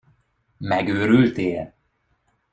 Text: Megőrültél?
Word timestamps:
Megőrültél? 0.57 1.75